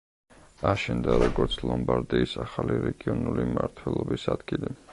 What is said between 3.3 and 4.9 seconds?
მმართველობის ადგილი.